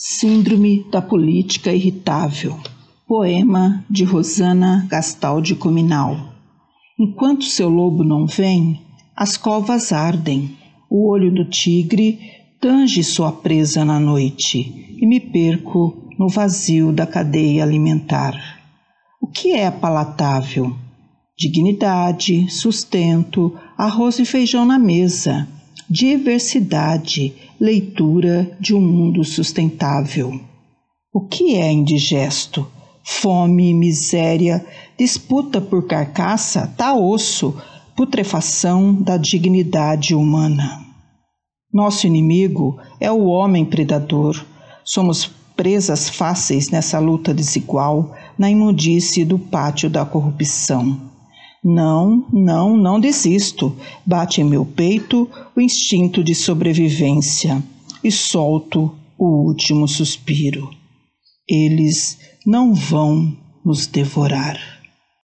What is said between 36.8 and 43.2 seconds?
osso, putrefação da dignidade humana. Nosso inimigo é